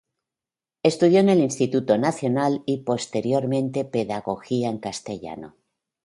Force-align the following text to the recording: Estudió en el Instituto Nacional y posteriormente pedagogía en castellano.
Estudió 0.81 1.19
en 1.19 1.29
el 1.29 1.41
Instituto 1.41 1.95
Nacional 1.99 2.63
y 2.65 2.77
posteriormente 2.81 3.85
pedagogía 3.85 4.67
en 4.71 4.79
castellano. 4.79 5.57